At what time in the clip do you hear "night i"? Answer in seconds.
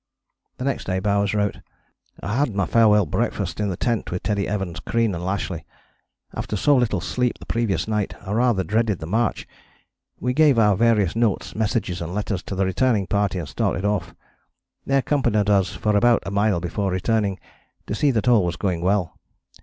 7.87-8.31